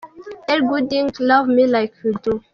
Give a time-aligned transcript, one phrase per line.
[0.51, 2.41] Ellie Goulding– Love Me Like You Do.